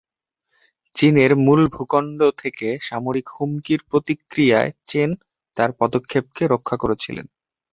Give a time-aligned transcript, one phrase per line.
[0.93, 5.09] চীনের মূল ভূখণ্ড থেকে সামরিক হুমকির প্রতিক্রিয়ায় চেন
[5.57, 7.25] তার পদক্ষেপকে রক্ষা করেছিলেন।